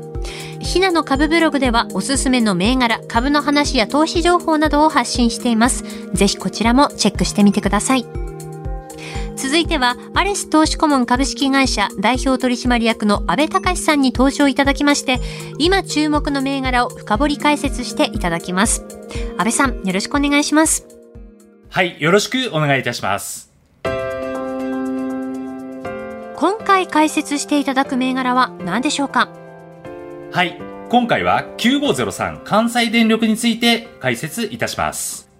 [0.59, 5.84] ひなの株ブログではおすすめの銘柄、株の話や投資情報などを発信しています。
[6.12, 8.07] ぜひこちらもチェックしてみてください。
[9.43, 15.18] 続いては、アレス投資顧問株式会社代表取締役の安倍隆さんに登場いただきまして、
[15.59, 18.84] 今注目の銘柄を深掘り解説していただきます。
[19.36, 20.86] 安倍さん、よろしくお願いします。
[21.70, 23.53] はい、よろしくお願いいたします。
[26.36, 29.28] 今回解説していただく銘柄は何でしょうか？
[30.30, 30.57] はい、
[30.88, 35.32] 今回は9503関西電力について解説いたします。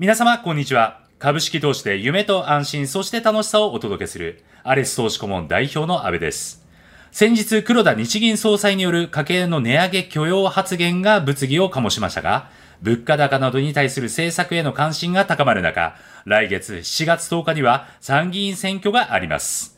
[0.00, 1.00] 皆様、こんにちは。
[1.18, 6.64] 株式投資で夢と安心、そして楽しさをお届けする、アレス投資顧問代表の安部です。
[7.10, 12.48] 先日、黒田日銀総裁による家計の値上げ許容発言が物議を醸しましたが、
[12.80, 15.96] 物価高などに対する政策への関心が高まる中、
[16.26, 19.77] 来月7月10日には参議院選挙があります。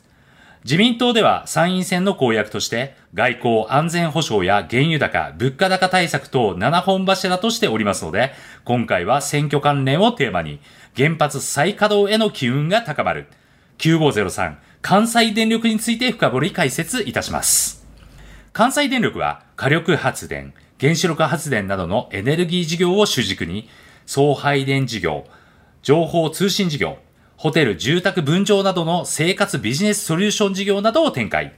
[0.63, 8.31] 自民党では参院選の公約として外交安全保障や原油高、物価高対策等7本柱としておりますので、
[8.63, 10.59] 今回は選挙関連をテーマに
[10.95, 13.27] 原発再稼働への機運が高まる
[13.79, 17.87] 9503関西電力について深掘り解説いたします。
[18.53, 23.69] 関西電力は火力発電、原子力発電などのエネルギー事業を主軸に、
[24.05, 25.25] 送配電事業、
[25.81, 26.97] 情報通信事業、
[27.41, 31.55] ホテル、住宅、分譲などの生活ビジネスソリューション事業などを展開。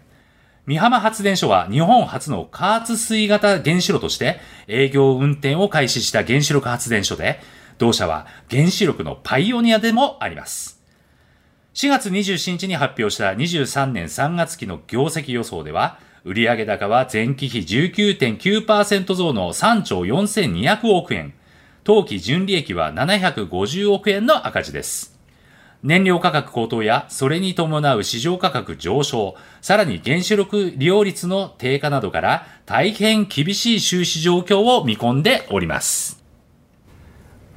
[0.65, 7.41] 美浜発電所は日本初の加圧水型原子炉として営業運転を開始した原子力発電所で、
[7.79, 10.81] 同社は原子力のパイオニアでもあります。
[11.73, 21.33] 4月27日に発表した23年3月期の業績予想では、売上高は前期比19.9%増の3兆4200億円。
[21.83, 25.12] 当期純利益は750億円の赤字です。
[25.83, 36.23] 燃料価格高騰やそれに伴う市場価格上昇、さらに原子力利用率の低下などから大変厳しい収支状況を見込んでおります。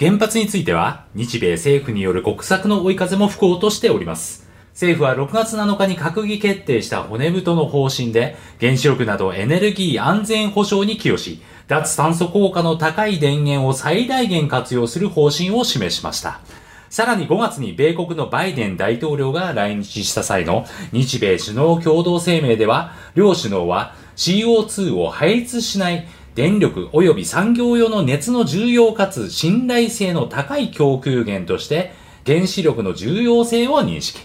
[0.01, 4.45] 原発については日米政府による国策の追い風も吹こうとしております。
[4.73, 16.41] 政府は6月7日に閣議決定した骨太の方針で原子力などエネルギー安全保障に寄与し、脱炭素効果の高い電源を最大限活用する方針を示しました。
[16.89, 31.93] さらに5月に米国のバイデン大統領が来日した際の日米首脳共同声明では、両首脳は CO2 を排出しない電力及び産業用の熱の重要かつ信頼性の高い供給源として
[32.27, 34.21] 原子力の重要性を認識。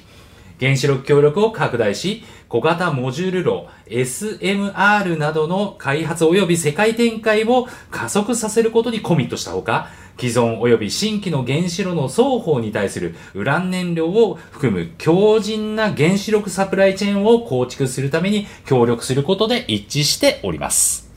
[0.59, 9.88] 原子力協力を拡大し、小型モジュール炉 SMR などの開発及び世界展開を加速させることにコミットしたほか、
[10.22, 21.09] 既存及び新規の原子炉の双方に対するウラン燃料を含む強靭な原子力サプライチェーンを構築するために協力することで一致しております。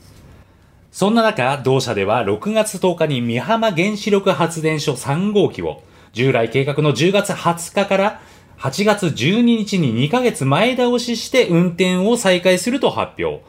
[0.91, 5.83] そんな中、同社では6月10日に美浜原子力発電所3号機を
[6.13, 8.21] 従来計画の10月20日から
[8.57, 13.43] 8月12日に2ヶ月前倒しして運転を再開すると発表。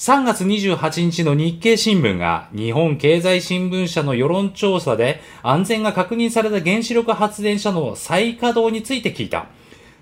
[0.00, 9.48] 3月28日の日経新聞が日本経済新聞社の世論調査で安全が確認された原子力発電所の再稼働について聞いた。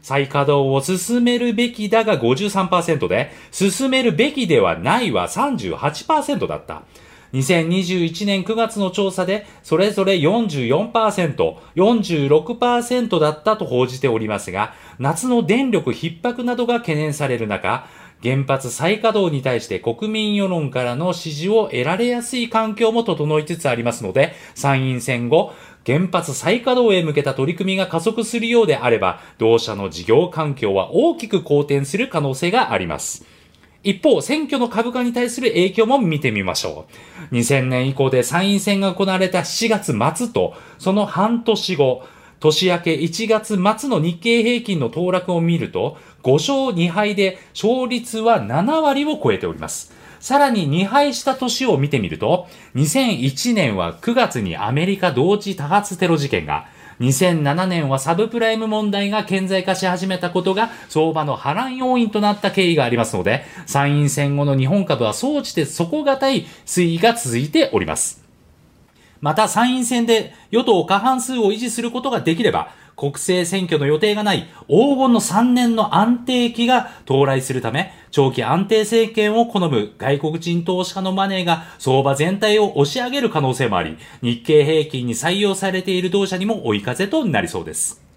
[0.01, 6.84] 再稼働を進めるべきだが53%で、進めるべきではないは38%だった。
[7.32, 17.86] 2021年9月の調査で、それぞれ44%、46%だったと報じておりますが、夏の電力逼迫などが懸念される中、
[18.23, 25.53] 原発再稼働に対して国民世論からの支持を得られやすい環境も整いつつありますので、参院選後、
[25.87, 33.25] 原発再稼働へ向けた取り組みが加速するようであれば、同社の事業環境は大きく好転する可能性があります。
[33.85, 36.87] 一方、選挙の株価に対する影響も見てみましょ
[37.31, 37.35] う。
[37.35, 42.03] 2000年以降で参院選が行われた7月末と、その半年後、
[42.41, 49.93] 年明け1月末の日経平均の騰落を見ると、5勝2敗で勝率は7割を超えております。
[50.21, 56.66] さらに2敗した年を見てみると、2001年は9月にアメリカ同時多発テロ事件が、
[57.01, 68.25] 2007年はサブプライム問題が顕在化し始めたことが相場の波乱要因となった経緯がありますので、参院選後の日本株は総じて底堅い推移が続いております。
[69.21, 88.08] また参院選で与党過半数を維持することができれば、国政選挙の予定がない黄金の3年の安定期が到来するため、長期安定政権を好む外国人投資家のマネーが相場全体を押し上げる可能性もあり、日経平均に採用されている同社にも追い風となりそうです。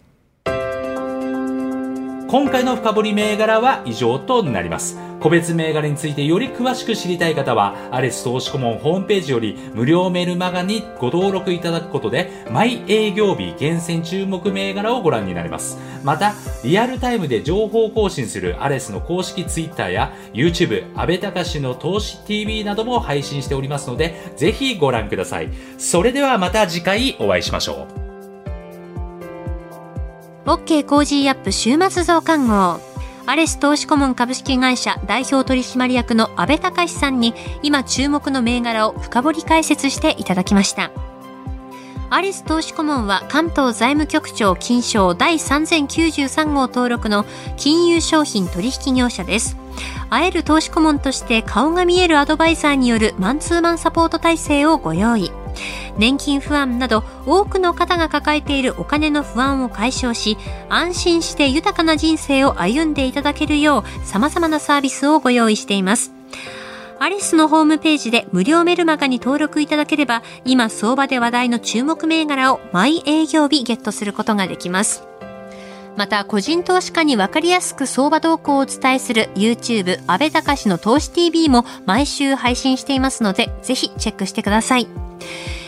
[2.32, 4.98] 今回の深掘り銘柄は以上となります。
[5.20, 15.78] 個別銘柄についてより詳しく知りたい方は、アレス投資顧問ホームページより無料メールマガにご登録いただくことで、毎営業日厳選注目銘柄をご覧になれます。
[16.06, 25.50] また、リアルタイムで情報更新するアレスの公式 Twitter や YouTube、安倍隆の投資 TV なども配信しておりますので、ぜひご覧ください。
[25.78, 28.11] それではまた次回お会いしましょう。
[30.46, 32.80] OK Cozy up 週末増刊号。
[33.28, 40.92] アレス投資顧問株式会社代表取締役の安倍隆さんに今注目の銘柄を深掘り解説していただきました。
[42.10, 47.24] アレス投資顧問は関東財務局長金賞第3093号登録の
[47.56, 49.56] 金融商品取引業者です。
[50.10, 55.32] 会える投資顧問として顔が見えるアドバイザーによるマンツーマンサポート体制をご用意。
[55.98, 60.38] 年金不安など多くの方が抱えているお金の不安を解消し、
[60.70, 66.14] 安心して豊かな人生を歩んでいただけるよう様々なサービスをご用意しています。
[67.00, 75.04] アリスのホームページで無料メルマガに登録いただければ、今相場で話題の注目銘柄を毎営業日ゲットすることができます。
[75.98, 84.88] また、個人投資家にわかりやすく相場動向をお伝えする YouTube 安倍隆の投資 TV も毎週配信していますので、ぜひチェックしてください。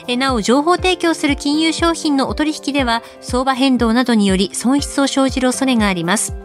[0.07, 6.35] えなお、情報提供する金融商品のお取引では、相場変動などにより損失を生じる恐れがあります。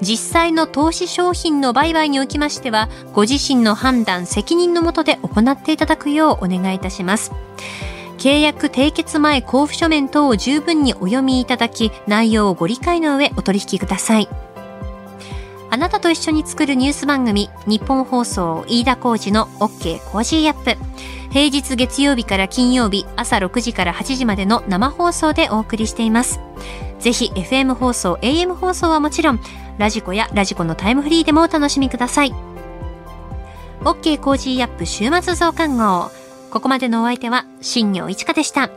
[0.00, 7.32] 実際の投資商品の売買におきましては、ご自身の判断、責任のもとで行っていただくようお願いいたします。
[8.18, 14.28] 契約締結前交付書面等を十分にお読みいただき、内容をご理解の上お取引ください。
[15.70, 20.00] あなたと一緒に作るニュース番組、ニッポン放送飯田浩司の OK!
[20.10, 20.76] Cozy up!。
[21.30, 26.40] 平日月曜日から金曜日朝6時から8時までの生放送でお送りしています。
[26.98, 29.40] ぜひ FM 放送、AM 放送はもちろん、
[29.78, 32.32] radiko や radiko のタイムフリーでもお楽しみください。
[33.82, 34.18] OK!
[34.18, 34.86] Cozy up!
[34.86, 36.10] 週末増刊号。
[36.50, 38.70] ここまでのお相手は、新行市佳でした。